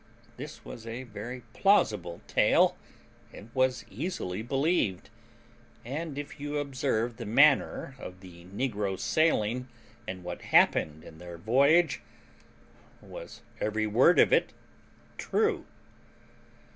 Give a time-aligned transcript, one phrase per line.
[0.35, 2.75] This was a very plausible tale,
[3.31, 5.11] and was easily believed;
[5.85, 9.67] and, if you observe the manner of the negroes' sailing,
[10.07, 12.01] and what happened in their voyage,
[12.99, 14.53] was every word of it
[15.19, 15.67] true.